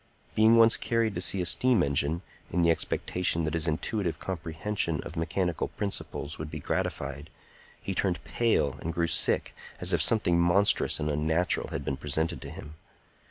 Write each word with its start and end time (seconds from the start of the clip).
Being 0.33 0.55
once 0.57 0.77
carried 0.77 1.13
to 1.13 1.21
see 1.21 1.43
a 1.43 1.45
steam 1.45 1.83
engine, 1.83 2.23
in 2.51 2.63
the 2.63 2.71
expectation 2.71 3.43
that 3.43 3.53
his 3.53 3.67
intuitive 3.67 4.17
comprehension 4.17 4.99
of 5.01 5.15
mechanical 5.15 5.67
principles 5.67 6.39
would 6.39 6.49
be 6.49 6.59
gratified, 6.59 7.29
he 7.79 7.93
turned 7.93 8.23
pale 8.23 8.79
and 8.81 8.95
grew 8.95 9.05
sick, 9.05 9.53
as 9.79 9.93
if 9.93 10.01
something 10.01 10.39
monstrous 10.39 10.99
and 10.99 11.07
unnatural 11.11 11.67
had 11.69 11.85
been 11.85 11.97
presented 11.97 12.41
to 12.41 12.49
him. 12.49 12.73